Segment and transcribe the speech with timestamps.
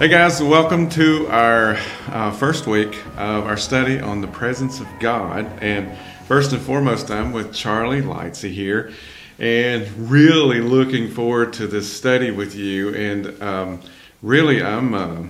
[0.00, 1.76] Hey guys, welcome to our
[2.08, 5.44] uh, first week of our study on the presence of God.
[5.60, 8.94] And first and foremost, I'm with Charlie Lightsey here,
[9.38, 12.94] and really looking forward to this study with you.
[12.94, 13.82] And um,
[14.22, 15.24] really, I'm uh,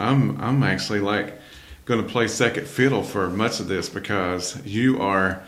[0.00, 1.38] I'm I'm actually like
[1.84, 5.44] going to play second fiddle for much of this because you are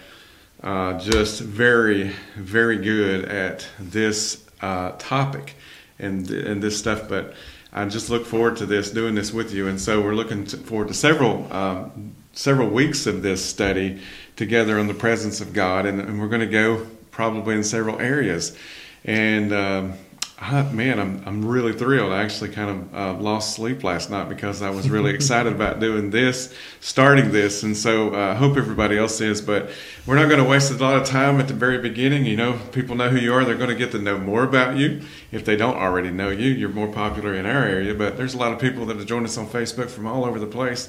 [0.62, 5.56] uh, just very very good at this uh, topic
[5.98, 7.34] and and this stuff, but
[7.72, 9.68] I just look forward to this, doing this with you.
[9.68, 14.00] And so we're looking to, forward to several um, several weeks of this study
[14.36, 18.00] together on the presence of God, and, and we're going to go probably in several
[18.00, 18.56] areas.
[19.04, 19.94] And um,
[20.40, 22.12] Man, I'm I'm really thrilled.
[22.12, 25.80] I actually kind of uh, lost sleep last night because I was really excited about
[25.80, 29.42] doing this, starting this, and so I uh, hope everybody else is.
[29.42, 29.70] But
[30.06, 32.24] we're not going to waste a lot of time at the very beginning.
[32.24, 34.78] You know, people know who you are; they're going to get to know more about
[34.78, 36.50] you if they don't already know you.
[36.50, 39.26] You're more popular in our area, but there's a lot of people that have joined
[39.26, 40.88] us on Facebook from all over the place.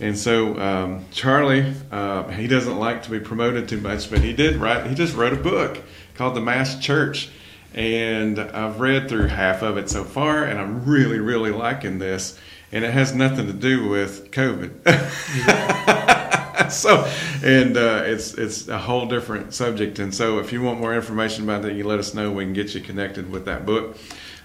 [0.00, 4.34] And so um, Charlie, uh, he doesn't like to be promoted too much, but he
[4.34, 4.86] did write.
[4.86, 5.82] He just wrote a book
[6.14, 7.30] called The Mass Church
[7.74, 12.38] and I've read through half of it so far, and I'm really, really liking this.
[12.70, 14.70] And it has nothing to do with COVID.
[16.70, 17.06] so,
[17.44, 19.98] and uh, it's it's a whole different subject.
[19.98, 22.32] And so, if you want more information about that, you let us know.
[22.32, 23.98] We can get you connected with that book.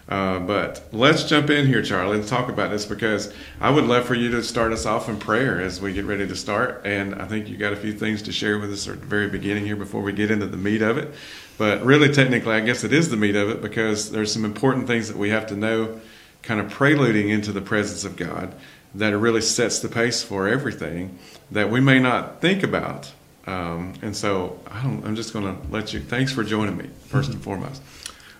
[0.09, 4.05] Uh, but let's jump in here, Charlie, and talk about this because I would love
[4.05, 6.81] for you to start us off in prayer as we get ready to start.
[6.85, 9.27] And I think you got a few things to share with us at the very
[9.27, 11.13] beginning here before we get into the meat of it.
[11.57, 14.87] But really, technically, I guess it is the meat of it because there's some important
[14.87, 15.99] things that we have to know,
[16.43, 18.53] kind of preluding into the presence of God,
[18.93, 21.17] that it really sets the pace for everything
[21.51, 23.11] that we may not think about.
[23.47, 26.01] Um, and so I am just going to let you.
[26.01, 27.31] Thanks for joining me, 1st mm-hmm.
[27.31, 27.81] and foremost.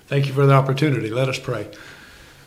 [0.07, 1.09] Thank you for the opportunity.
[1.09, 1.69] Let us pray.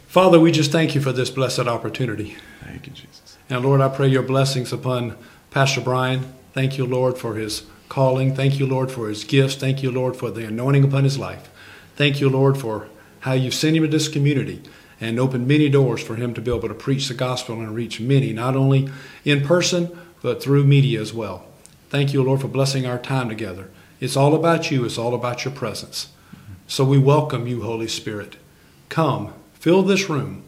[0.06, 2.36] Father, we just thank you for this blessed opportunity.
[2.64, 3.38] Thank you, Jesus.
[3.48, 5.16] And Lord, I pray your blessings upon
[5.50, 6.32] Pastor Brian.
[6.52, 8.34] Thank you, Lord, for his calling.
[8.34, 9.56] Thank you, Lord, for his gifts.
[9.56, 11.50] Thank you, Lord, for the anointing upon his life.
[11.96, 12.88] Thank you, Lord, for
[13.20, 14.62] how you've sent him to this community
[14.98, 18.00] and opened many doors for him to be able to preach the gospel and reach
[18.00, 18.88] many, not only
[19.24, 21.44] in person, but through media as well.
[21.90, 23.68] Thank you, Lord, for blessing our time together.
[23.98, 26.08] It's all about you, it's all about your presence.
[26.66, 28.36] So we welcome you, Holy Spirit.
[28.88, 30.44] Come, fill this room.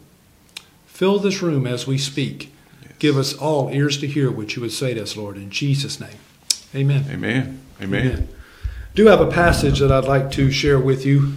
[0.85, 2.53] Fill this room as we speak.
[2.81, 2.91] Yes.
[2.99, 5.99] Give us all ears to hear what you would say to us, Lord, in Jesus'
[5.99, 6.19] name.
[6.75, 7.05] Amen.
[7.07, 7.61] Amen.
[7.79, 8.07] Amen.
[8.07, 8.29] Amen.
[8.95, 11.33] Do have a passage that I'd like to share with you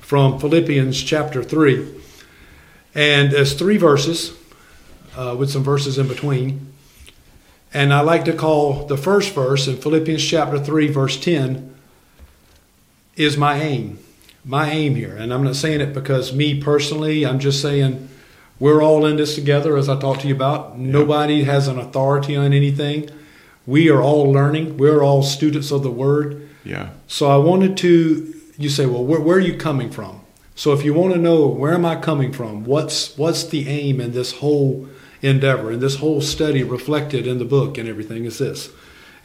[0.00, 1.84] from Philippians chapter 3.
[2.94, 4.32] And there's three verses
[5.16, 6.72] uh, with some verses in between.
[7.72, 11.74] And I like to call the first verse in Philippians chapter 3, verse 10,
[13.16, 13.98] is my aim.
[14.44, 15.16] My aim here.
[15.16, 18.08] And I'm not saying it because me personally, I'm just saying
[18.60, 20.78] we're all in this together, as I talked to you about.
[20.78, 23.10] Nobody has an authority on anything
[23.66, 24.76] we are all learning.
[24.76, 26.48] We're all students of the Word.
[26.64, 26.90] Yeah.
[27.06, 28.30] So I wanted to.
[28.56, 30.20] You say, well, where, where are you coming from?
[30.54, 34.00] So if you want to know where am I coming from, what's what's the aim
[34.00, 34.88] in this whole
[35.22, 38.70] endeavor and this whole study reflected in the book and everything is this.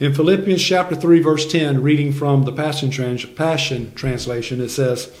[0.00, 5.12] In Philippians chapter 3 verse 10 reading from the Passion, trans, Passion translation it says,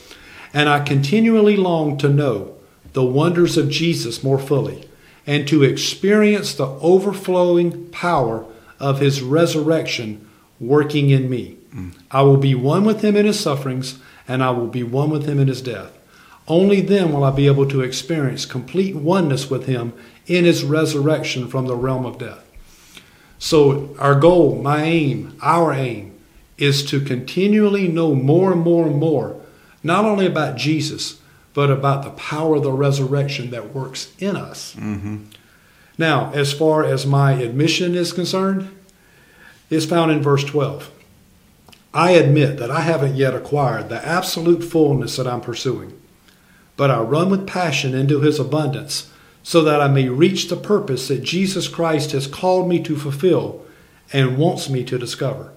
[0.52, 2.54] "And I continually long to know
[2.92, 4.88] the wonders of Jesus more fully
[5.26, 8.46] and to experience the overflowing power
[8.80, 10.26] of his resurrection
[10.58, 11.58] working in me.
[11.74, 11.94] Mm.
[12.10, 15.26] I will be one with him in his sufferings, and I will be one with
[15.26, 15.96] him in his death.
[16.48, 19.92] Only then will I be able to experience complete oneness with him
[20.26, 22.44] in his resurrection from the realm of death.
[23.38, 26.18] So, our goal, my aim, our aim,
[26.58, 29.40] is to continually know more and more and more,
[29.82, 31.20] not only about Jesus,
[31.54, 34.74] but about the power of the resurrection that works in us.
[34.74, 35.24] Mm-hmm.
[36.00, 38.74] Now, as far as my admission is concerned,
[39.68, 40.90] is found in verse 12.
[41.92, 45.92] I admit that I haven't yet acquired the absolute fullness that I'm pursuing,
[46.78, 49.12] but I run with passion into his abundance
[49.42, 53.62] so that I may reach the purpose that Jesus Christ has called me to fulfill
[54.10, 55.52] and wants me to discover.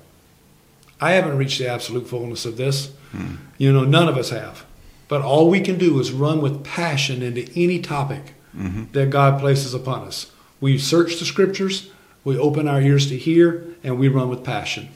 [0.99, 2.91] I haven't reached the absolute fullness of this.
[3.13, 3.35] Hmm.
[3.57, 4.65] You know, none of us have.
[5.07, 8.91] But all we can do is run with passion into any topic mm-hmm.
[8.91, 10.29] that God places upon us.
[10.63, 11.89] We search the scriptures,
[12.23, 14.87] we open our ears to hear, and we run with passion.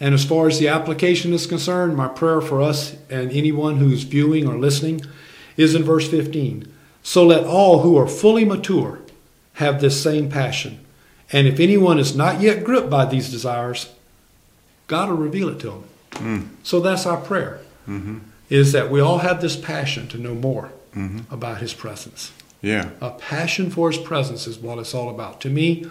[0.00, 4.02] And as far as the application is concerned, my prayer for us and anyone who's
[4.02, 5.02] viewing or listening
[5.56, 6.74] is in verse 15.
[7.04, 8.98] So let all who are fully mature
[9.52, 10.84] have this same passion.
[11.30, 13.92] And if anyone is not yet gripped by these desires,
[14.88, 15.84] God will reveal it to them.
[16.10, 16.48] Mm.
[16.64, 18.18] So that's our prayer, mm-hmm.
[18.50, 21.32] is that we all have this passion to know more mm-hmm.
[21.32, 22.32] about His presence.
[22.66, 22.90] Yeah.
[23.00, 25.40] A passion for His presence is what it's all about.
[25.42, 25.86] To me,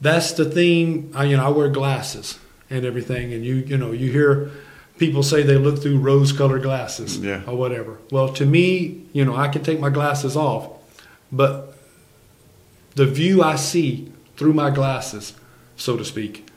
[0.00, 1.10] that's the theme.
[1.14, 2.38] I, you know, I wear glasses
[2.68, 4.50] and everything, and you, you know, you hear
[4.98, 7.42] people say they look through rose-colored glasses Yeah.
[7.46, 7.98] or whatever.
[8.10, 10.68] Well, to me, you know, I can take my glasses off,
[11.30, 11.74] but
[12.94, 15.34] the view I see through my glasses,
[15.76, 16.48] so to speak,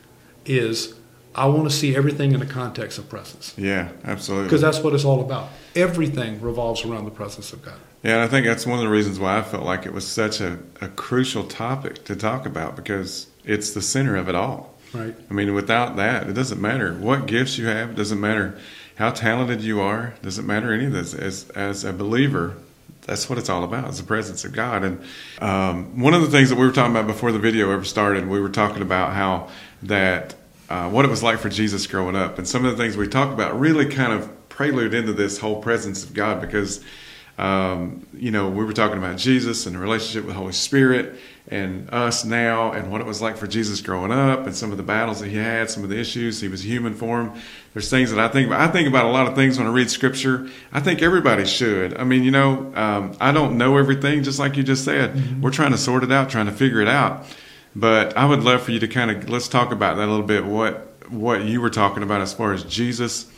[0.44, 0.94] is
[1.34, 4.44] I want to see everything in the context of presence Yeah, absolutely.
[4.46, 5.48] because that's what it's all about.
[5.74, 7.78] Everything revolves around the presence of God.
[8.02, 10.06] Yeah, and I think that's one of the reasons why I felt like it was
[10.06, 14.74] such a, a crucial topic to talk about because it's the center of it all.
[14.92, 15.14] Right.
[15.30, 17.90] I mean, without that, it doesn't matter what gifts you have.
[17.90, 18.58] It doesn't matter
[18.96, 20.14] how talented you are.
[20.16, 21.14] It doesn't matter any of this.
[21.14, 22.56] As as a believer,
[23.02, 23.90] that's what it's all about.
[23.90, 24.84] Is the presence of God.
[24.84, 25.04] And
[25.40, 28.28] um, one of the things that we were talking about before the video ever started,
[28.28, 29.48] we were talking about how
[29.82, 30.34] that
[30.68, 33.06] uh, what it was like for Jesus growing up, and some of the things we
[33.06, 36.82] talked about really kind of prelude into this whole presence of God because
[37.38, 41.18] um, you know, we were talking about Jesus and the relationship with the Holy Spirit
[41.48, 44.78] and us now and what it was like for Jesus growing up and some of
[44.78, 46.40] the battles that he had, some of the issues.
[46.40, 47.34] He was human form.
[47.74, 48.60] There's things that I think about.
[48.62, 50.48] I think about a lot of things when I read scripture.
[50.72, 51.96] I think everybody should.
[51.98, 55.42] I mean, you know, um, I don't know everything, just like you just said.
[55.42, 57.26] We're trying to sort it out, trying to figure it out.
[57.76, 60.26] But I would love for you to kind of let's talk about that a little
[60.26, 60.46] bit.
[60.46, 63.30] What what you were talking about as far as Jesus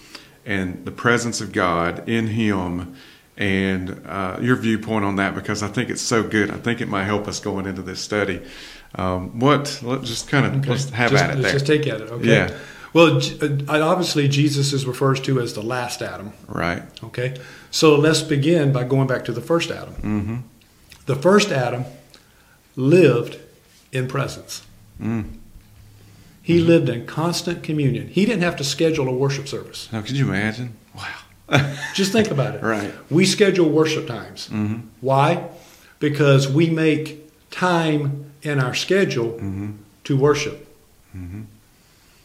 [0.47, 2.95] and the presence of God in Him
[3.39, 6.51] and uh, your viewpoint on that because I think it's so good.
[6.51, 8.43] I think it might help us going into this study.
[8.97, 9.81] Um, what?
[9.83, 10.71] Let's just kind of Okay.
[10.71, 11.53] let's have just, at it let's there.
[11.53, 12.11] just take at it.
[12.11, 12.27] Okay.
[12.29, 12.57] Yeah.
[12.93, 16.33] Well, uh, obviously Jesus is referred to as the last Adam.
[16.49, 16.83] right.
[17.05, 17.37] Okay.
[17.71, 19.95] So let's begin by going back to the first Adam.
[19.95, 20.37] Mm-hmm.
[21.07, 21.85] The first Adam
[22.77, 23.39] lived
[23.93, 24.63] in presence.
[25.01, 25.25] Mm.
[26.43, 28.09] He lived in constant communion.
[28.09, 29.89] He didn't have to schedule a worship service.
[29.93, 30.75] Now, could you imagine?
[30.97, 31.05] Wow.
[31.95, 32.63] Just think about it.
[32.63, 32.93] Right.
[33.11, 34.49] We schedule worship times.
[34.49, 34.87] Mm-hmm.
[35.01, 35.49] Why?
[35.99, 39.71] Because we make time in our schedule Mm-hmm.
[40.05, 40.67] to worship.
[41.17, 41.43] Mm-hmm.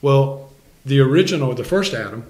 [0.02, 0.50] Well,
[0.86, 2.26] the original, the first Adam,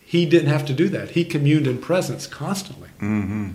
[0.00, 1.10] he didn't have to do that.
[1.10, 2.88] He communed in presence constantly.
[3.00, 3.50] Mm-hmm.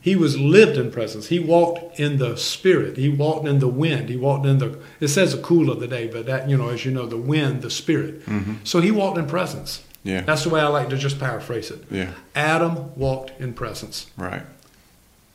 [0.00, 1.26] He was lived in presence.
[1.28, 2.96] He walked in the spirit.
[2.96, 4.08] He walked in the wind.
[4.08, 4.78] He walked in the.
[4.98, 7.18] It says the cool of the day, but that you know, as you know, the
[7.18, 8.24] wind, the spirit.
[8.26, 8.54] Mm-hmm.
[8.64, 9.84] So he walked in presence.
[10.02, 10.22] Yeah.
[10.22, 11.84] That's the way I like to just paraphrase it.
[11.90, 12.12] Yeah.
[12.34, 14.42] Adam walked in presence Right.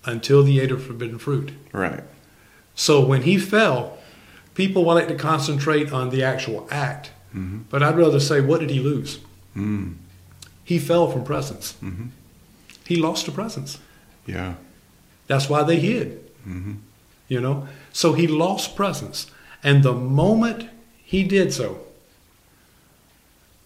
[0.05, 1.51] until he ate of forbidden fruit.
[1.71, 2.03] Right.
[2.73, 3.97] So when he fell,
[4.55, 7.63] people like to concentrate on the actual act, Mm-hmm.
[7.69, 9.19] but I'd rather say, what did he lose?
[9.57, 9.95] Mm.
[10.63, 11.73] He fell from presence.
[11.83, 12.05] Mm-hmm.
[12.85, 13.77] He lost the presence.
[14.25, 14.53] Yeah.
[15.27, 16.21] That's why they hid.
[16.47, 16.75] Mm-hmm.
[17.27, 17.67] You know?
[17.91, 19.29] So he lost presence.
[19.63, 20.69] And the moment
[21.03, 21.79] he did so,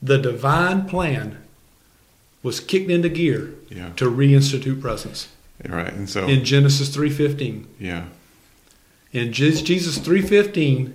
[0.02, 1.38] the divine plan
[2.44, 3.90] was kicked into gear Yeah.
[3.98, 5.28] to reinstitute presence.
[5.68, 5.92] Right.
[5.92, 6.26] And so.
[6.28, 7.66] In Genesis 3:15.
[7.80, 8.06] yeah.
[9.12, 10.94] In Jesus 3:15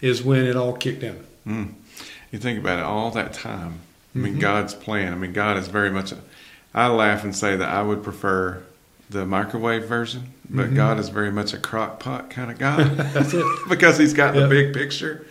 [0.00, 1.16] is when it all kicked in.
[1.46, 1.68] Mm.
[2.32, 3.80] You think about it, all that time.
[4.14, 4.40] I mean, Mhm.
[4.40, 5.12] God's plan.
[5.12, 6.12] I mean, God is very much.
[6.12, 6.16] A,
[6.74, 8.62] I laugh and say that I would prefer
[9.10, 10.76] the microwave version, but Mhm.
[10.76, 13.44] God is very much a crock pot kind of God That's it.
[13.68, 15.26] because He's got the big picture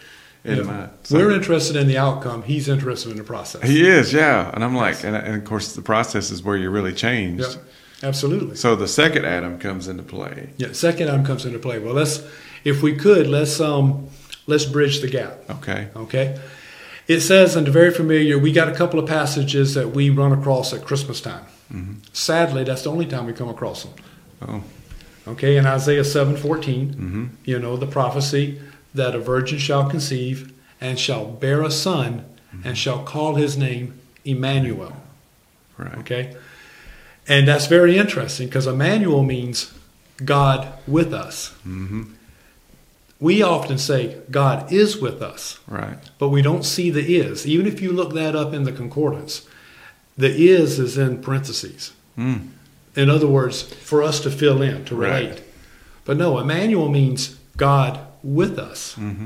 [0.45, 0.89] in mind.
[1.03, 2.43] So- We're interested in the outcome.
[2.43, 3.63] He's interested in the process.
[3.67, 4.51] he is, yeah.
[4.53, 7.43] And I'm like, and, and of course, the process is where you're really changed.
[7.55, 7.63] Yep.
[8.03, 8.55] Absolutely.
[8.55, 10.49] So the second Adam comes into play.
[10.57, 10.73] Yeah.
[10.73, 11.79] Second Adam comes into play.
[11.79, 12.21] Well, let's,
[12.63, 14.09] if we could, let's um,
[14.47, 15.37] let's bridge the gap.
[15.49, 15.87] Okay.
[15.95, 16.39] Okay.
[17.07, 20.31] It says, and the very familiar, we got a couple of passages that we run
[20.33, 21.45] across at Christmas time.
[21.71, 23.93] hmm Sadly, that's the only time we come across them.
[24.41, 24.63] Oh.
[25.27, 28.59] Okay, in Isaiah 7:14, hmm you know, the prophecy
[28.95, 32.25] that a virgin shall conceive and shall bear a son
[32.63, 34.93] and shall call his name Emmanuel.
[35.77, 35.97] Right.
[35.99, 36.35] Okay?
[37.27, 39.73] And that's very interesting because Emmanuel means
[40.23, 41.49] God with us.
[41.63, 42.03] hmm
[43.19, 45.97] We often say God is with us, Right.
[46.19, 47.45] but we don't see the is.
[47.45, 49.45] Even if you look that up in the concordance,
[50.17, 51.91] the is is in parentheses.
[52.17, 52.49] Mm.
[52.95, 55.29] In other words, for us to fill in, to relate.
[55.29, 55.41] Right.
[56.05, 58.93] But no, Emmanuel means God with us.
[58.95, 59.25] hmm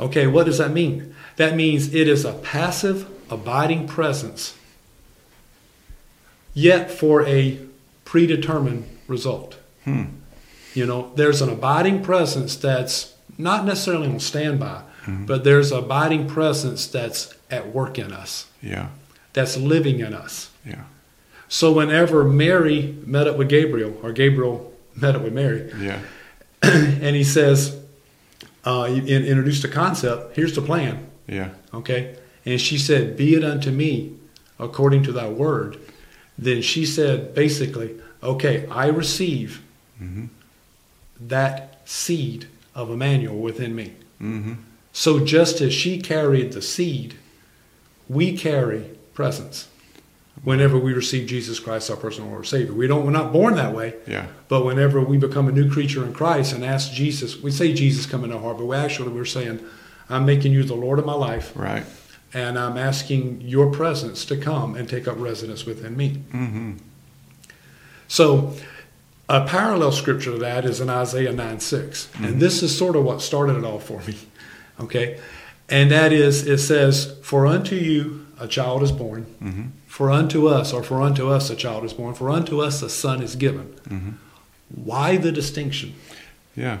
[0.00, 1.12] Okay, what does that mean?
[1.36, 4.54] That means it is a passive, abiding presence,
[6.54, 7.58] yet for a
[8.04, 9.56] predetermined result.
[9.84, 10.04] Hmm.
[10.74, 15.26] You know, there's an abiding presence that's not necessarily on standby, Mhm.
[15.26, 18.88] but there's an abiding presence that's at work in us, Yeah.
[19.32, 20.50] that's living in us.
[20.64, 20.82] Yeah.
[21.48, 25.98] So whenever Mary met up with Gabriel, or Gabriel met up with Mary, Yeah.
[26.62, 27.77] and he says,
[28.68, 30.94] uh, in- introduced a concept, here's the plan.
[31.26, 31.50] Yeah.
[31.72, 32.16] Okay?
[32.44, 34.14] And she said, Be it unto me
[34.58, 35.78] according to thy word.
[36.36, 37.90] Then she said, basically,
[38.22, 39.62] okay, I receive
[40.00, 40.26] Mm-hmm.
[41.28, 43.94] that seed of Emmanuel within me.
[44.22, 44.54] Mm-hmm.
[44.92, 47.14] So just as she carried the seed,
[48.08, 48.82] we carry
[49.14, 49.66] presence
[50.44, 52.72] whenever we receive Jesus Christ, our personal Lord and Savior.
[52.72, 54.26] We don't, we're not born that way, Yeah.
[54.48, 58.06] but whenever we become a new creature in Christ and ask Jesus, we say Jesus
[58.06, 59.60] come into our heart, but we actually we're saying,
[60.08, 61.84] I'm making you the Lord of my life, Right.
[62.32, 66.22] and I'm asking your presence to come and take up residence within me.
[66.32, 66.72] Mm-hmm.
[68.06, 68.54] So,
[69.28, 72.08] a parallel scripture to that is in Isaiah 9 6.
[72.22, 74.16] And this is sort of what started it all for me.
[74.80, 75.20] Okay?
[75.68, 79.62] And that is, it says, For unto you a child is born, Mm-hmm.
[79.88, 82.90] For unto us, or for unto us a child is born, for unto us a
[82.90, 83.68] son is given.
[83.88, 84.10] Mm-hmm.
[84.68, 85.94] Why the distinction?
[86.54, 86.78] Yeah.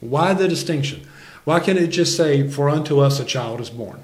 [0.00, 1.06] Why the distinction?
[1.44, 4.02] Why can't it just say, For unto us a child is born?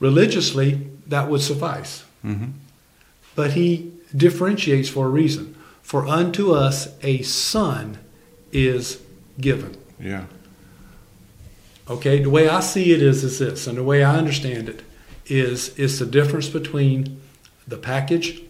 [0.00, 2.02] Religiously, that would suffice.
[2.24, 2.52] Mm-hmm.
[3.34, 5.54] But he differentiates for a reason.
[5.82, 7.98] For unto us a son
[8.52, 9.02] is
[9.38, 9.76] given.
[10.00, 10.24] Yeah.
[11.88, 14.82] Okay, the way I see it is, is this, and the way I understand it
[15.26, 17.20] is is the difference between
[17.66, 18.42] the package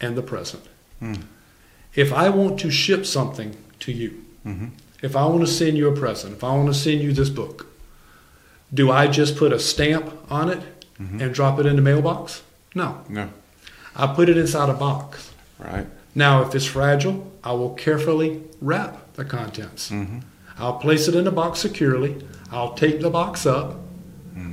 [0.00, 0.62] and the present.
[1.02, 1.22] Mm.
[1.94, 4.68] If I want to ship something to you, Mm-hmm.
[5.02, 7.28] if I want to send you a present, if I want to send you this
[7.28, 7.66] book,
[8.72, 10.60] do I just put a stamp on it
[10.98, 11.20] Mhm.
[11.20, 12.42] and drop it in the mailbox?
[12.74, 13.02] No.
[13.08, 13.28] No.
[13.94, 15.30] I put it inside a box.
[15.58, 15.86] Right.
[16.14, 19.90] Now, if it's fragile, I will carefully wrap the contents.
[19.90, 20.18] Mm-hmm.
[20.58, 22.16] I'll place it in a box securely.
[22.50, 23.76] I'll tape the box up.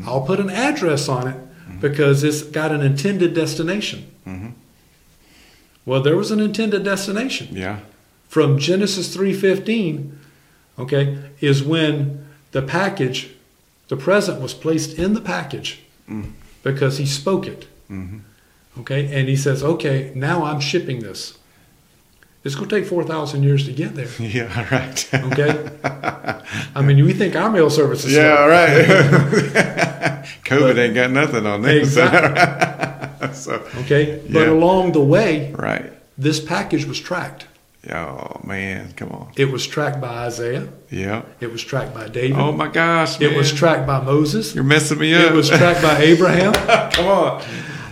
[0.05, 1.37] I'll put an address on it
[1.79, 4.11] because it's got an intended destination.
[4.25, 4.49] Mm-hmm.
[5.85, 7.49] Well, there was an intended destination.
[7.51, 7.79] Yeah.
[8.27, 10.11] From Genesis 3:15,
[10.79, 13.29] okay, is when the package,
[13.87, 15.79] the present was placed in the package
[16.09, 16.31] Mm.
[16.63, 17.67] because he spoke it.
[17.91, 18.19] Mm-hmm.
[18.79, 21.37] Okay, and he says, "Okay, now I'm shipping this.
[22.47, 24.49] It's going to take 4,000 years to get there." Yeah.
[24.71, 25.09] Right.
[25.13, 25.69] Okay.
[26.75, 28.37] I mean, we think our mail service is Yeah.
[28.37, 28.47] slow.
[28.49, 30.25] Right.
[30.45, 31.93] COVID But- ain't got nothing on this.
[31.93, 33.61] so.
[33.81, 34.21] Okay.
[34.29, 35.91] But along the way, Right.
[36.17, 37.45] this package was tracked.
[37.89, 39.31] Oh man, come on.
[39.37, 40.67] It was tracked by Isaiah.
[40.89, 41.21] Yeah.
[41.39, 42.37] It was tracked by David.
[42.37, 44.53] Oh my gosh, it was tracked by Moses.
[44.53, 45.31] You're messing me up.
[45.31, 46.53] It was tracked by Abraham.
[46.91, 47.43] come on.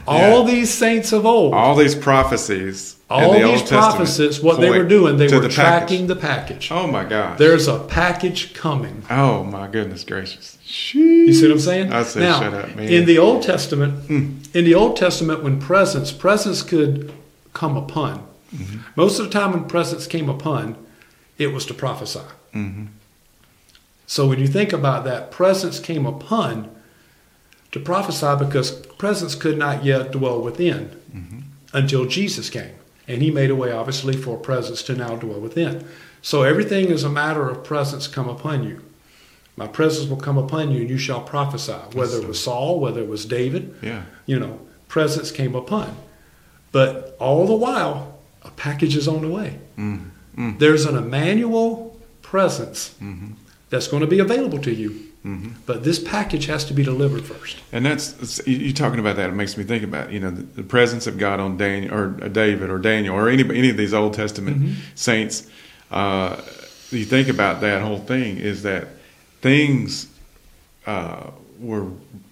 [0.07, 2.94] All these saints of old, All these prophecies.
[3.11, 6.71] In the these Old prophecies, what they were doing, they were the tracking the package.
[6.71, 7.37] Oh my God!
[7.37, 9.03] There's a package coming.
[9.09, 10.57] Oh my goodness gracious.
[10.93, 11.93] You see what I'm saying?
[11.93, 12.89] I now, shut up, man.
[12.89, 17.13] in the Old Testament, in the Old Testament, when presence, presence could
[17.53, 18.25] come upon.
[18.53, 18.77] Mm-hmm.
[18.95, 20.75] Most of the time, when presence came upon,
[21.37, 22.21] it was to prophesy.
[22.55, 22.87] Mhm.
[24.07, 26.69] So when you think about that, presence came upon
[27.71, 31.39] to prophesy because presence could not yet dwell within Mm-hmm.
[31.73, 32.71] until Jesus came.
[33.07, 35.85] And he made a way, obviously, for presence to now dwell within.
[36.21, 38.81] So everything is a matter of presence come upon you.
[39.57, 41.73] My presence will come upon you, and you shall prophesy.
[41.93, 44.03] Whether it was Saul, whether it was David, Yeah.
[44.25, 45.95] you know, presence came upon.
[46.71, 49.59] But all the while, a package is on the way.
[49.77, 50.09] Mm.
[50.37, 50.59] Mm.
[50.59, 53.33] There's an Emmanuel presence Mhm.
[53.69, 54.95] that's going to be available to you.
[55.25, 55.53] Mhm.
[55.65, 57.57] But this package has to be delivered first.
[57.71, 59.29] And that's you you talking about that.
[59.29, 62.15] It makes me think about you know the, the presence of God on Daniel or
[62.21, 64.73] uh, David or Daniel or any any of these Old Testament Mm-hmm.
[64.93, 65.47] saints.
[65.89, 66.41] Uh,
[66.91, 68.87] you think about that whole thing is that
[69.41, 70.07] things
[70.85, 71.87] uh, were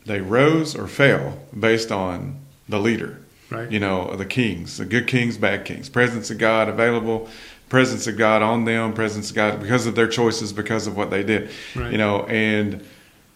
[0.05, 2.35] they rose or fell based on
[2.69, 3.17] the leader.
[3.49, 3.71] Right.
[3.71, 5.89] You know the kings, the good kings, bad kings.
[5.89, 7.29] Presence of God available.
[7.69, 8.93] Presence of God on them.
[8.93, 11.49] Presence of God because of their choices, because of what they did.
[11.75, 11.91] Right.
[11.91, 12.83] You know, and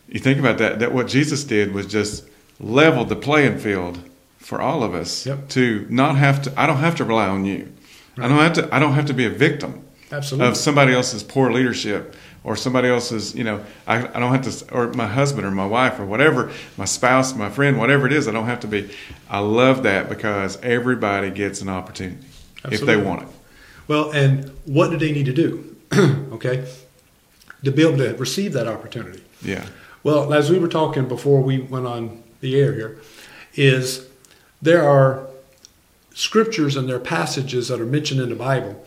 [0.10, 2.24] you think about that that what jesus did was just
[2.62, 4.00] leveled the playing field
[4.38, 5.50] for all of us Yep.
[5.50, 7.72] to not have to i don't have to rely on you
[8.18, 10.48] i don't have to i don't have to be a victim Absolutely.
[10.50, 12.16] of somebody else's poor leadership
[12.48, 15.66] or somebody else's you know I, I don't have to or my husband or my
[15.66, 18.89] wife or whatever my spouse my friend whatever it is i don't have to be.
[19.30, 22.25] I love that because everybody gets an opportunity
[22.72, 23.27] if they want it.
[23.88, 25.75] Well, and what do they need to do?
[25.94, 26.68] okay,
[27.63, 29.24] to be able to receive that opportunity.
[29.42, 29.66] yeah.
[30.04, 33.00] Well, as we were talking before we went on the air here,
[33.56, 34.08] is
[34.62, 35.27] there are
[36.13, 38.86] scriptures and there are passages that are mentioned in the Bible,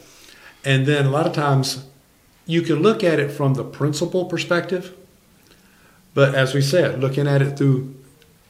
[0.64, 1.84] and then a lot of times
[2.50, 4.96] you can look at it from the principal perspective,
[6.14, 7.94] but as we said, looking at it through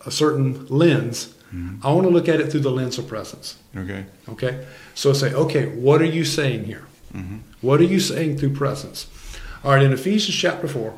[0.07, 1.87] a certain lens, mm-hmm.
[1.87, 3.59] I want to look at it through the lens of presence.
[3.76, 4.66] okay Okay?
[4.95, 6.87] So say, okay, what are you saying here?
[7.14, 7.38] Mm-hmm.
[7.61, 9.07] What are you saying through presence?
[9.62, 10.95] All right, in Ephesians chapter 4,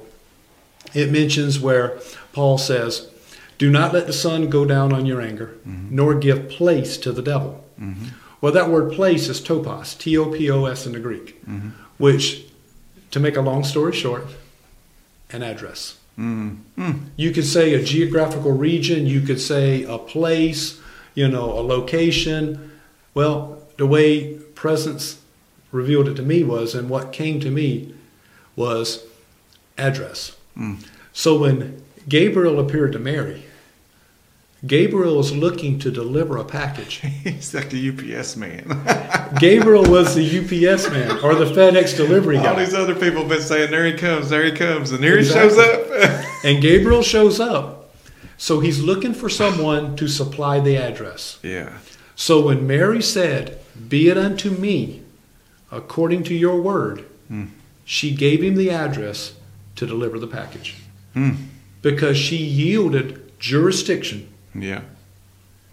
[0.94, 1.98] it mentions where
[2.32, 3.10] Paul says,
[3.58, 5.94] Do not let the sun go down on your anger, mm-hmm.
[5.96, 7.64] nor give place to the devil.
[8.40, 11.42] Well, that word place is topos, T O P O S in the Greek,
[11.98, 12.44] which,
[13.12, 14.26] to make a long story short,
[15.30, 15.98] an address.
[16.18, 16.58] Mm.
[16.76, 17.00] Mm.
[17.16, 20.80] You could say a geographical region, you could say a place,
[21.14, 22.72] you know, a location.
[23.14, 25.20] Well, the way presence
[25.70, 27.94] revealed it to me was, and what came to me
[28.56, 29.04] was
[29.78, 30.36] address.
[30.56, 30.84] Mm.
[31.12, 33.44] So when Gabriel appeared to Mary,
[34.64, 36.96] Gabriel was looking to deliver a package.
[37.24, 38.64] He's like the UPS man.
[39.40, 42.46] Gabriel was the UPS man or the FedEx delivery guy.
[42.46, 45.18] All these other people have been saying, "There he comes, there he comes," and here
[45.18, 45.50] Exactly.
[45.50, 46.24] he shows up.
[46.44, 47.94] And Gabriel shows up.
[48.36, 51.38] So he's looking for someone to supply the address.
[51.42, 51.78] yeah.
[52.16, 55.02] So when Mary said, Be it unto me
[55.70, 57.44] according to your word, Hmm.
[57.84, 59.34] she gave him the address
[59.76, 60.76] to deliver the package
[61.16, 61.36] Mm.
[61.80, 64.26] because she yielded jurisdiction.
[64.54, 64.82] Yeah.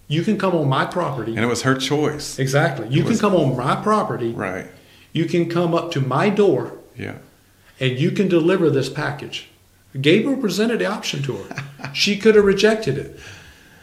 [0.08, 1.36] You can come on my property.
[1.36, 2.40] And it was her choice.
[2.40, 2.88] Exactly.
[2.88, 4.32] You It can was- come on my property.
[4.32, 4.68] Right.
[5.14, 7.16] You can come up to my door Yeah.
[7.80, 9.48] and you can deliver this package.
[10.00, 11.64] Gabriel presented the option to her.
[11.94, 13.20] she could have rejected it.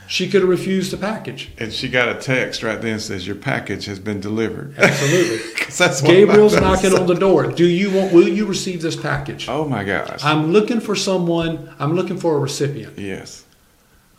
[0.08, 1.50] She could have refused the package.
[1.58, 4.78] And she got a text right then says, Your package has been delivered.
[4.78, 5.38] Absolutely.
[5.76, 7.50] that's Gabriel's knocking on the door.
[7.50, 9.48] Do you want will you receive this package?
[9.48, 10.22] Oh my gosh.
[10.24, 12.96] I'm looking for someone, I'm looking for a recipient.
[12.98, 13.44] yes.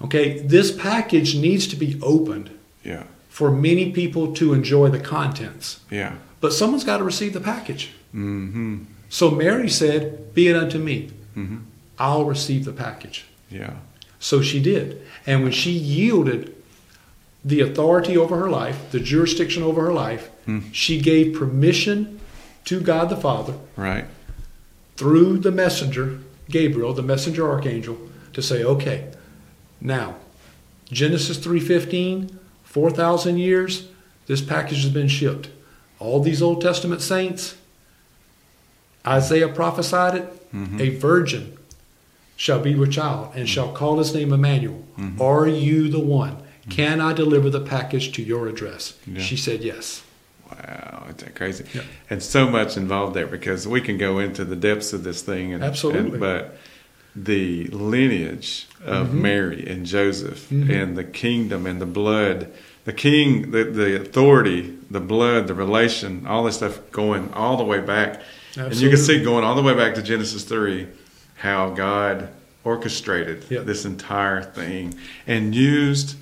[0.01, 2.51] Okay, this package needs to be opened
[2.83, 3.03] Yeah.
[3.29, 5.79] for many people to enjoy the contents.
[5.89, 6.15] Yeah.
[6.39, 7.91] But someone's got to receive the package.
[8.13, 8.83] Mm-hmm.
[9.09, 11.11] So Mary said, Be it unto me.
[11.35, 11.57] Mm-hmm.
[11.97, 13.25] I'll receive the package.
[13.49, 13.73] Yeah.
[14.19, 15.01] So she did.
[15.25, 16.53] And when she yielded
[17.43, 20.59] the authority over her life, the jurisdiction over her life, Hmm.
[20.71, 22.19] she gave permission
[22.65, 24.05] to God the Father Right.
[24.95, 27.97] through the messenger, Gabriel, the messenger archangel,
[28.33, 29.05] to say, okay,
[29.81, 30.15] now,
[30.91, 32.31] Genesis 3.15,
[32.63, 33.87] 4,000 years,
[34.27, 35.49] this package has been shipped.
[35.99, 37.55] All these Old Testament saints,
[39.05, 40.79] Isaiah prophesied it, Mhm.
[40.81, 41.53] a virgin
[42.35, 44.83] shall be with child and shall call his name Emmanuel.
[45.19, 46.37] Are you the one?
[46.69, 48.93] Can I deliver the package to your address?
[49.05, 49.21] Yeah.
[49.21, 50.01] She said yes.
[50.51, 51.63] Wow, isn't that crazy?
[51.73, 51.81] Yeah.
[52.09, 55.53] And so much involved there because we can go into the depths of this thing.
[55.53, 56.11] And, Absolutely.
[56.11, 56.57] and- but
[57.23, 59.21] the lineage of Mhm.
[59.21, 60.69] Mary and Joseph Mhm.
[60.69, 62.47] and the kingdom and the blood,
[62.85, 67.63] the king, the, the authority, the blood, the relation, all this stuff going all the
[67.63, 68.21] way back.
[68.55, 70.87] And you can see going all the way back to Genesis 3
[71.37, 72.29] how God
[72.63, 73.61] orchestrated Yeah.
[73.61, 74.93] this entire thing
[75.25, 76.15] and used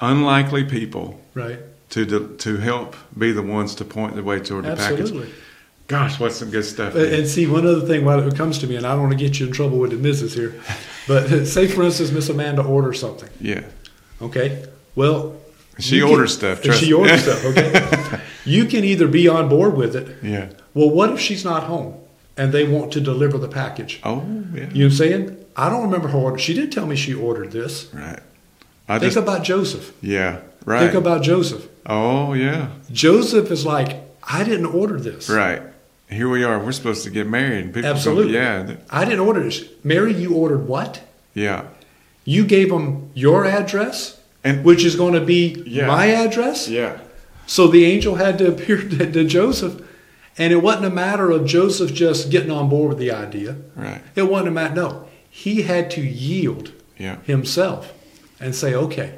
[0.00, 1.58] unlikely people Right.
[1.90, 5.12] to to help be the ones to point the way toward the package.
[5.86, 6.94] Gosh, what's some good stuff?
[6.94, 9.18] And see, one other thing while it comes to me, and I don't want to
[9.18, 10.54] get you in trouble with the missus here,
[11.06, 13.28] but say, for instance, Miss Amanda orders something.
[13.40, 13.64] yeah,
[14.22, 14.64] Okay.
[14.96, 15.36] Well,
[15.78, 16.62] she you can- orders stuff.
[16.62, 17.44] Trust she orders stuff.
[17.44, 18.20] Okay.
[18.46, 20.16] you can either be on board with it.
[20.22, 20.48] yeah.
[20.72, 21.94] Well, what if she's not home
[22.36, 24.00] and they want to deliver the package?
[24.04, 24.22] Oh,
[24.54, 24.60] yeah.
[24.60, 25.44] You know what I'm saying?
[25.56, 26.38] I don't remember her order.
[26.38, 27.92] She didn't tell me she ordered this.
[27.92, 28.20] right.
[28.88, 29.92] I Think just about Joseph.
[30.00, 30.40] yeah.
[30.64, 30.80] Right.
[30.80, 31.68] Think about Joseph.
[31.86, 32.70] oh yeah.
[32.90, 35.28] Joseph is like, I didn't order this.
[35.28, 35.60] Right.
[36.14, 36.58] Here we are.
[36.58, 37.74] We're supposed to get married.
[37.74, 38.34] People Absolutely.
[38.34, 38.76] yeah.
[38.90, 39.64] I didn't order this.
[39.82, 41.00] Mary, you ordered what?
[41.34, 41.64] Yeah.
[42.24, 45.86] You gave them your address, And which is going to be Yeah.
[45.88, 46.68] my address.
[46.68, 46.98] yeah.
[47.46, 49.82] So the angel had to appear to, to Joseph,
[50.38, 53.56] and it wasn't a matter of Joseph just getting on board with the idea.
[53.74, 54.00] Right.
[54.14, 54.74] It wasn't a matter.
[54.74, 57.16] No, he had to yield Yeah.
[57.24, 57.92] himself
[58.40, 59.14] and say, "Okay,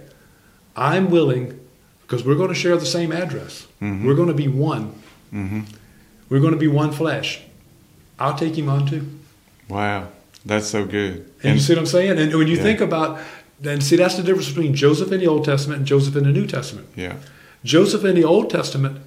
[0.75, 1.59] I'm willing,
[2.03, 3.67] because we're going to share the same address.
[3.83, 4.05] Mhm.
[4.05, 4.93] We're going to be one.
[5.35, 5.61] Mm-hmm.
[6.29, 7.41] We're going to be one flesh.
[8.19, 9.07] I'll take him on too."
[9.69, 10.09] Wow.
[10.45, 11.29] That's so good.
[11.43, 12.19] And, you see what I'm saying?
[12.19, 12.62] And when you Yeah.
[12.62, 13.19] think about,
[13.65, 16.31] and see, that's the difference between Joseph in the Old Testament and Joseph in the
[16.33, 16.87] New Testament.
[16.97, 17.15] yeah.
[17.65, 18.99] Joseph in the Old Testament,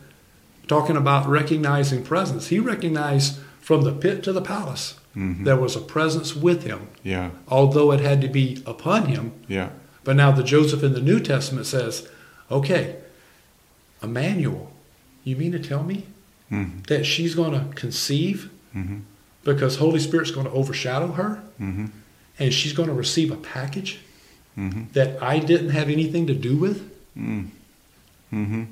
[0.68, 5.46] talking about recognizing presence, he recognized from the pit to the palace Mhm.
[5.46, 7.30] there was a presence with him, Yeah.
[7.48, 9.32] although it had to be upon him.
[9.48, 9.70] Yeah.
[10.04, 12.08] But now the Joseph in the New Testament says,
[12.52, 12.96] okay,
[14.04, 14.72] Emmanuel,
[15.24, 16.04] you mean to tell me
[16.52, 16.82] Mm-hmm.
[16.88, 18.98] that she's going to conceive Mm-hmm.
[19.44, 21.86] because Holy Spirit's going to overshadow her Mm-hmm.
[22.40, 24.00] and she's going to receive a package
[24.94, 26.92] that I didn't have anything to do with?
[27.18, 28.64] Mm-hmm.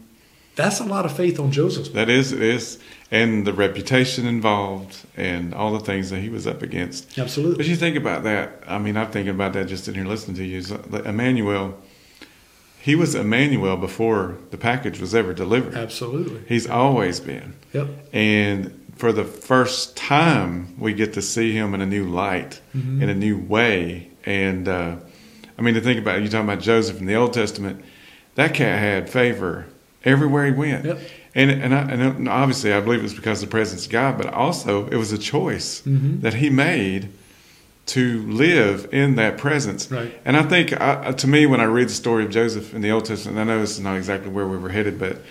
[0.56, 2.08] That's a lot of faith on Joseph's part.
[2.08, 2.80] That is, it is,
[3.12, 7.18] and the reputation involved, and all the things that he was up against.
[7.18, 7.58] Absolutely.
[7.58, 8.64] But you think about that.
[8.68, 10.62] I mean, I'm thinking about that just sitting here listening to you.
[10.64, 11.78] So, Emmanuel,
[12.88, 15.76] he was Emmanuel before the package was ever delivered.
[15.76, 16.40] Absolutely.
[16.48, 17.88] He's always been, Yep.
[18.14, 23.02] and for the first time, we get to see him in a new light, Mhm.
[23.04, 24.08] in a new way.
[24.26, 24.96] And uh,
[25.58, 27.82] I mean, to think about it, you talking about Joseph in the Old Testament.
[28.36, 29.66] That cat had favor
[30.06, 30.86] everywhere he went.
[30.86, 31.00] Yep.
[31.36, 34.28] And and, I, and obviously, I believe it's because of the presence of God, but
[34.34, 36.22] also it was a choice Mhm.
[36.22, 37.10] that he made
[37.88, 39.90] to live in that presence.
[39.90, 40.14] Right.
[40.26, 42.92] And I think, I, to me, when I read the story of Joseph in the
[42.92, 45.22] Old Testament, I know this is not exactly where we were headed, but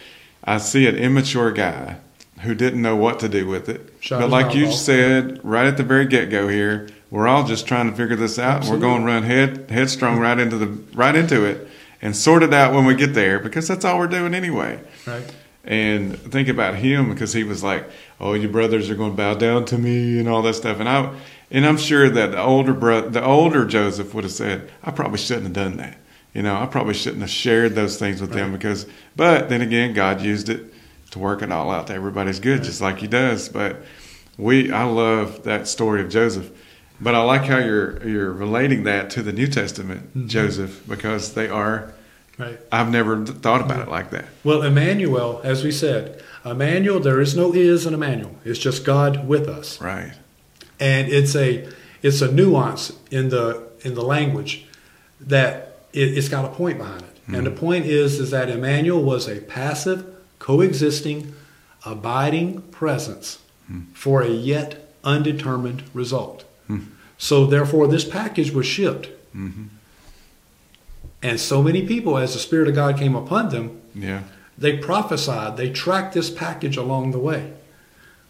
[0.43, 1.99] I see an immature guy
[2.41, 3.93] who didn't know what to do with it.
[4.01, 4.75] Shot but like you off.
[4.75, 8.39] said right at the very get go here, we're all just trying to figure this
[8.39, 8.63] out.
[8.63, 11.69] and We're going to run head headstrong right into the right into it
[12.03, 14.81] and sort it out when we get there because that's all we're doing anyway.
[15.07, 15.25] Right.
[15.67, 17.89] And think about him because he was like,
[18.21, 20.89] "Oh, your brothers are going to bow down to me and all that stuff." And
[20.89, 21.13] I
[21.51, 25.19] and I'm sure that the older brother, the older Joseph would have said, "I probably
[25.19, 25.99] shouldn't have done that."
[26.35, 28.87] You know, I probably shouldn't have shared those things with them because.
[29.17, 30.73] But then again, God used it
[31.11, 33.49] to work it all out to everybody's good, just like He does.
[33.49, 33.83] But
[34.39, 36.51] we, I love that story of Joseph.
[37.01, 40.29] But I like how you're you're relating that to the New Testament Mhm.
[40.29, 41.93] Joseph because they are.
[42.39, 42.59] Right.
[42.71, 43.91] I've never thought about it mm-hmm.
[43.91, 44.27] like that.
[44.45, 48.37] Well, Emmanuel, as we said, Emmanuel, there is no is in Emmanuel.
[48.45, 49.81] It's just God with us.
[49.81, 50.13] Right.
[50.79, 51.69] and it's a
[52.03, 54.67] it's a nuance in the in the language
[55.21, 57.59] that it, it's got a point behind it and the mm-hmm.
[57.59, 60.05] point is is that emmanuel was a passive
[60.39, 61.35] coexisting
[61.85, 63.81] abiding presence hmm.
[63.93, 66.81] for a yet undetermined result hmm.
[67.17, 69.65] so therefore this package was shipped mm-hmm.
[71.23, 74.23] And so many people as the spirit of god came upon them Yeah.
[74.59, 77.53] they prophesied, they tracked this package along the way.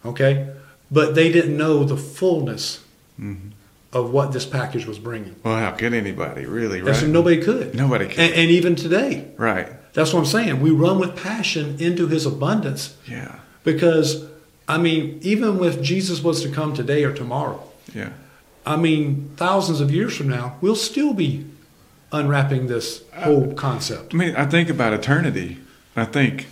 [0.05, 0.47] Okay?
[0.91, 2.79] But they didn't know the fullness
[3.19, 3.51] Mhm.
[3.93, 5.35] of what this package was bringing.
[5.43, 6.81] Well, how could anybody really?
[6.81, 7.07] Right.
[7.07, 7.75] nobody could.
[7.75, 8.19] Nobody could.
[8.19, 9.67] And, and even today, right.
[9.93, 10.61] that's what I'm saying.
[10.61, 13.35] We run with passion into his abundance Yeah.
[13.63, 14.25] because,
[14.67, 17.61] I mean, even if Jesus was to come today or tomorrow,
[17.93, 18.09] Yeah.
[18.65, 21.45] I mean, thousands of years from now, we'll still be
[22.11, 24.13] unwrapping this whole concept.
[24.13, 25.57] I mean, I think about eternity.
[25.95, 26.47] I think,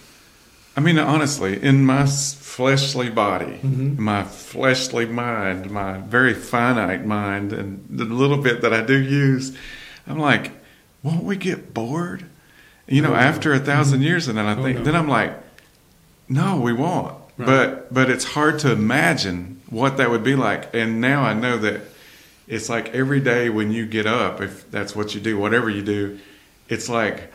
[0.75, 3.97] I mean, honestly, in my fleshly body, Mhm.
[3.97, 9.53] my fleshly mind, my very finite mind, and the little bit that I do use,
[10.07, 10.51] I'm like,
[11.03, 12.25] won't we get bored?
[12.87, 14.83] You know, Oh, after a 1000 years, and then I Oh, think, no.
[14.83, 15.33] then I'm like,
[16.27, 17.13] no, we won't.
[17.37, 17.45] Right.
[17.47, 20.73] But but it's hard to imagine what that would be like.
[20.73, 21.81] And now I know that
[22.47, 25.81] it's like every day when you get up, if that's what you do, whatever you
[25.81, 26.19] do,
[26.69, 27.31] it's like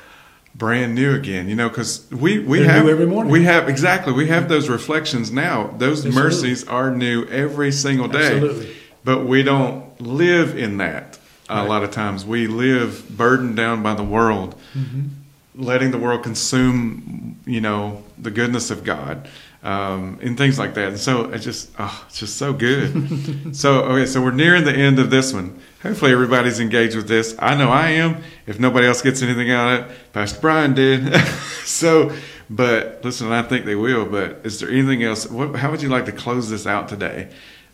[0.54, 1.48] brand new again.
[1.48, 3.32] You know, because we we They're have new every morning.
[3.32, 5.68] we have exactly we have those reflections now.
[5.78, 6.22] Those Absolutely.
[6.22, 8.34] mercies are new every single day.
[8.36, 8.76] Absolutely.
[9.04, 11.18] But we don't live in that.
[11.48, 11.68] A Right.
[11.68, 15.08] lot of times we live burdened down by the world mm-hmm.
[15.56, 19.26] letting the world consume, you know, the goodness of God,
[19.62, 20.88] um, and things like that.
[20.88, 23.54] And so it just, oh, it's just so good.
[23.56, 25.60] so okay, so we're nearing the end of this one.
[25.82, 27.34] Hopefully everybody's engaged with this.
[27.38, 28.22] I know I am.
[28.46, 31.14] If nobody else gets anything out of it, Pastor Brian did.
[31.64, 32.12] so,
[32.48, 34.06] but listen, I think they will.
[34.06, 35.26] But is there anything else?
[35.28, 37.30] What, how would you like to close this out today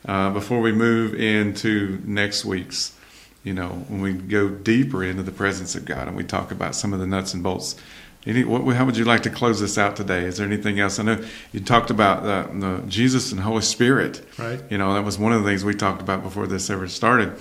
[0.06, 2.95] uh, before we move into next week's?
[3.46, 6.74] You know, when we go deeper into the presence of God and we talk about
[6.74, 7.76] some of the nuts and bolts.
[8.26, 10.24] Any, what, how would you like to close this out today?
[10.24, 10.98] Is there anything else?
[10.98, 14.26] I know you talked about the, the Jesus and Holy Spirit.
[14.36, 14.60] Right.
[14.68, 17.38] You know, that was one of the things we talked about before this ever started.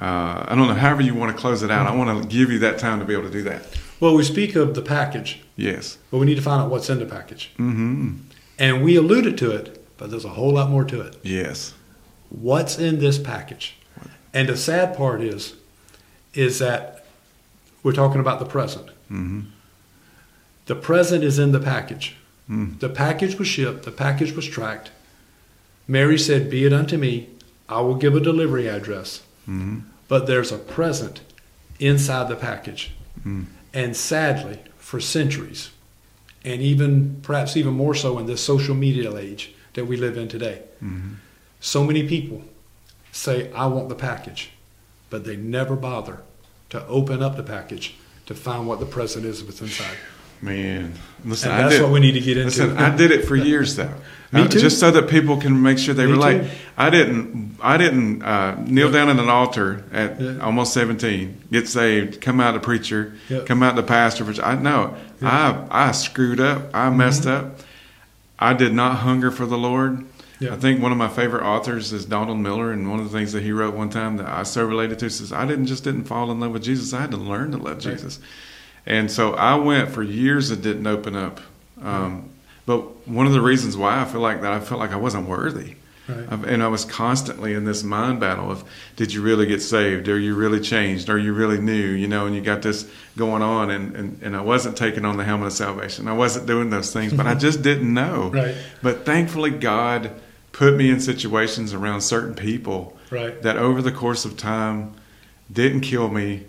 [0.00, 1.88] Uh, I don't know, however you want to close it out.
[1.88, 3.66] I want to give you that time to be able to do that.
[3.98, 5.98] Well, we speak of the package, Yes.
[6.12, 7.50] but we need to find out what's in the package.
[7.58, 8.18] Mm-hmm.
[8.56, 11.16] And we alluded to it, but there's a whole lot more to it.
[11.24, 11.74] Yes.
[12.28, 13.79] What's in this package?
[14.32, 15.54] And the sad part is,
[16.34, 17.04] is that
[17.82, 18.86] we're talking about the present.
[19.10, 19.40] Mm-hmm.
[20.66, 22.16] The present is in the package.
[22.48, 22.78] Mm.
[22.78, 24.90] The package was shipped, the package was tracked.
[25.88, 27.28] Mary said, Be it unto me,
[27.68, 29.22] I will give a delivery address.
[29.48, 29.80] Mm-hmm.
[30.08, 31.20] But there's a present
[31.78, 32.92] inside the package.
[33.24, 33.46] Mm.
[33.72, 35.70] And sadly, for centuries,
[36.44, 40.28] and even perhaps even more so in this social media age that we live in
[40.28, 41.14] today, Mm-hmm.
[41.60, 42.42] so many people
[43.12, 44.50] say, I want the package,
[45.10, 46.18] but they never bother
[46.70, 47.94] to open up the package
[48.26, 49.96] to find what the present is that's inside.
[50.42, 50.94] Man,
[51.24, 52.64] listen, And that's did, what we need to get into.
[52.64, 53.92] Listen, I did it for years though.
[54.32, 54.60] Me Uh, too.
[54.60, 56.42] just so that people can make sure they Me relate.
[56.44, 56.48] too.
[56.78, 57.56] I didn't.
[57.60, 60.38] I didn't uh, kneel down at an altar at Yeah.
[60.38, 63.40] almost seventeen, get saved, come out a preacher, Yeah.
[63.40, 64.24] come out the pastor.
[64.24, 66.70] Which I know I I screwed up.
[66.72, 67.60] I messed up.
[68.38, 70.06] I did not hunger for the Lord.
[70.40, 70.54] Yeah.
[70.54, 73.32] I think one of my favorite authors is Donald Miller, and one of the things
[73.32, 76.04] that he wrote one time that I so related to says, "I didn't just didn't
[76.04, 76.92] fall in love with Jesus.
[76.94, 77.94] I had to learn to love Right.
[77.94, 78.18] Jesus."
[78.86, 81.40] And so I went for years and didn't open up.
[81.82, 82.30] Um,
[82.66, 85.28] but one of the reasons why I feel like that, I felt like I wasn't
[85.28, 85.74] worthy.
[86.08, 86.44] Right.
[86.46, 88.64] And I was constantly in this mind battle of,
[88.96, 90.08] did you really get saved?
[90.08, 91.08] Are you really changed?
[91.08, 91.86] Are you really new?
[91.90, 95.18] You know, and you got this going on, and, and, and I wasn't taking on
[95.18, 96.08] the helmet of salvation.
[96.08, 98.30] I wasn't doing those things, but I just didn't know.
[98.32, 98.56] Right.
[98.82, 100.10] But thankfully, God
[100.52, 103.40] put me in situations around certain people Right.
[103.42, 104.92] that over the course of time
[105.52, 106.44] didn't kill me.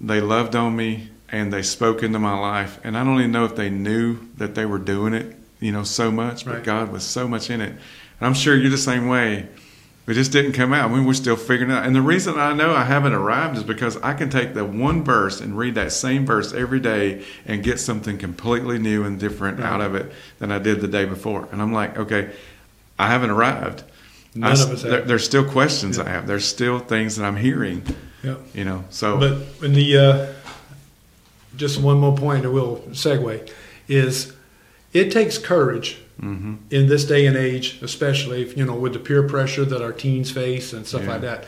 [0.00, 2.78] They loved on me and they spoke into my life.
[2.84, 5.82] And I don't even know if they knew that they were doing it, you know,
[5.84, 6.64] so much, but Right.
[6.64, 7.70] God was so much in it.
[7.70, 9.46] And I'm sure you're the same way.
[10.06, 10.90] It just didn't come out.
[10.90, 11.86] I mean, we're still figuring it out.
[11.86, 15.02] And the reason I know I haven't arrived is because I can take the one
[15.02, 19.58] verse and read that same verse every day and get something completely new and different
[19.60, 19.66] Right.
[19.66, 21.48] out of it than I did the day before.
[21.52, 22.28] And I'm like, okay,
[22.98, 23.82] I haven't arrived.
[24.34, 24.90] None I of us have.
[24.90, 26.26] there- there's still questions I have.
[26.26, 27.82] There's still things that I'm hearing,
[28.22, 28.34] Yeah.
[28.52, 28.84] you know.
[28.90, 30.26] So, But in the uh,
[31.56, 33.48] just one more point, and we'll segue,
[33.88, 34.32] is
[34.92, 38.98] it takes courage hmm in this day and age, especially if, you know with the
[39.00, 41.10] peer pressure that our teens face and stuff Yeah.
[41.12, 41.44] like that.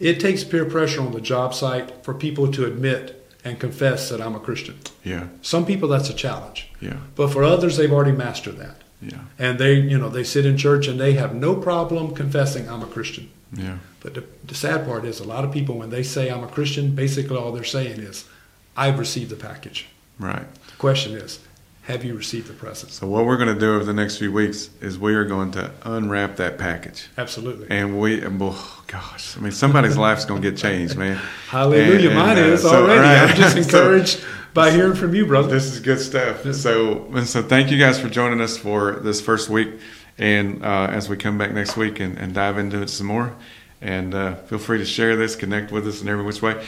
[0.00, 4.20] It takes peer pressure on the job site for people to admit and confess that
[4.20, 4.74] I'm a Christian.
[5.02, 9.18] yeah, Some people that's a challenge, yeah, but for others they've already mastered that, yeah,
[9.38, 12.82] and they you know they sit in church and they have no problem confessing I'm
[12.82, 13.28] a Christian.
[13.52, 16.42] yeah, But the, the sad part is, a lot of people, when they say I'm
[16.44, 18.24] a Christian, basically all they're saying is,
[18.76, 19.86] I've received the package.
[20.18, 20.46] right.
[20.66, 21.38] The question is,
[21.82, 22.94] have you received the presents?
[22.94, 25.50] So, what we're going to do over the next few weeks is we are going
[25.52, 27.08] to unwrap that package.
[27.18, 27.66] Absolutely.
[27.70, 31.16] And we, oh, gosh, I mean, somebody's life's going to get changed, man.
[31.48, 32.10] Hallelujah.
[32.10, 33.00] And- Mine uh, is so, already.
[33.00, 33.30] right.
[33.30, 35.48] I'm just So- encouraged by hearing from you, brother.
[35.48, 36.44] This is good stuff.
[36.54, 39.70] So, and so thank you guys for joining us for this first week.
[40.18, 43.34] And uh, as we come back next week and, and dive into it some more,
[43.80, 46.64] and uh, feel free to share this, connect with us in every which way.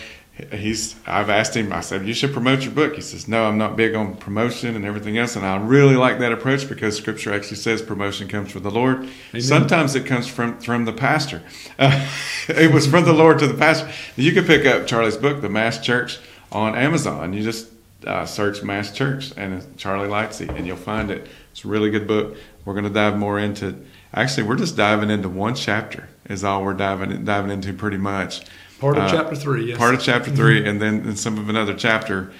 [0.51, 0.97] He's.
[1.07, 1.73] I've asked him.
[1.73, 4.75] I said, "You should promote your book." He says, "No, I'm not big on promotion
[4.75, 8.51] and everything else." And I really like that approach because Scripture actually says promotion comes
[8.51, 9.09] from the Lord.
[9.39, 11.41] Sometimes it comes from from the pastor.
[11.79, 12.11] Uh,
[12.49, 13.89] it was from the Lord to the pastor.
[14.17, 16.19] You can pick up Charlie's book, The Mass Church,
[16.51, 17.33] on Amazon.
[17.33, 17.69] You just
[18.07, 21.27] uh, search Mass Church and Charlie Lightsey, and you'll find it.
[21.53, 22.37] It's a really good book.
[22.65, 23.77] We're going to dive more into.
[24.15, 26.09] Actually, we're just diving into one chapter.
[26.29, 28.43] Is all we're diving diving into pretty much.
[28.81, 29.79] Part of Uh, chapter three, yes.
[29.79, 32.33] Part of chapter 3 and then and some of another chapter,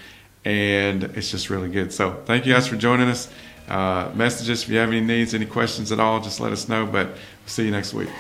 [0.45, 1.93] and it's just really good.
[1.93, 3.31] So thank you guys for joining us.
[3.69, 6.87] Uh, messages if you have any needs, any questions at all, just let us know.
[6.87, 8.11] But we'll see you next week.